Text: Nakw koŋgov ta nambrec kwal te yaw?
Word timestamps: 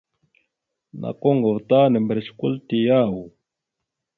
Nakw 0.99 1.17
koŋgov 1.21 1.57
ta 1.69 1.79
nambrec 1.91 2.27
kwal 2.37 2.55
te 2.67 2.75
yaw? 2.87 3.13